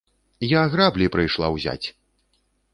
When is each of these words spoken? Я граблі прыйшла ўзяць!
Я 0.53 0.63
граблі 0.73 1.11
прыйшла 1.17 1.53
ўзяць! 1.59 1.87